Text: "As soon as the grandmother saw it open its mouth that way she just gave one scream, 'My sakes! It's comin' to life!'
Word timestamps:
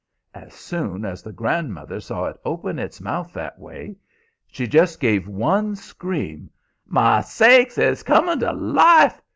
"As 0.33 0.55
soon 0.55 1.05
as 1.05 1.21
the 1.21 1.31
grandmother 1.31 1.99
saw 1.99 2.25
it 2.25 2.41
open 2.43 2.79
its 2.79 2.99
mouth 2.99 3.31
that 3.33 3.59
way 3.59 3.97
she 4.47 4.65
just 4.65 4.99
gave 4.99 5.27
one 5.27 5.75
scream, 5.75 6.49
'My 6.87 7.21
sakes! 7.21 7.77
It's 7.77 8.01
comin' 8.01 8.39
to 8.39 8.51
life!' 8.51 9.21